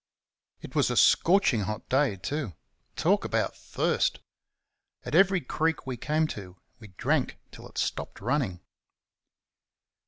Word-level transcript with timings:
It 0.61 0.73
was 0.73 0.89
a 0.89 0.97
scorching 0.97 1.59
hot 1.59 1.87
day, 1.87 2.15
too 2.15 2.53
talk 2.95 3.23
about 3.23 3.55
thirst! 3.55 4.17
At 5.05 5.13
every 5.13 5.41
creek 5.41 5.85
we 5.85 5.95
came 5.95 6.25
to 6.29 6.57
we 6.79 6.87
drank 6.97 7.37
till 7.51 7.69
it 7.69 7.77
stopped 7.77 8.19
running. 8.19 8.61